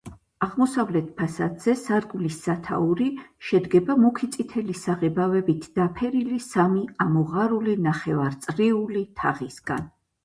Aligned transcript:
აღმოსავლეთ 0.43 1.09
ფასადზე 1.17 1.73
სარკმლის 1.81 2.37
სათაური 2.45 3.09
შედგება 3.49 3.97
მუქი 4.05 4.29
წითელი 4.37 4.77
საღებავით 4.85 5.69
დაფერილი 5.81 6.41
სამი 6.49 6.83
ამოღარული 7.07 7.77
ნახევარწრიული 7.91 9.09
თაღისგან. 9.23 9.87